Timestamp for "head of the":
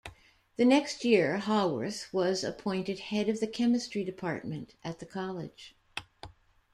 2.97-3.45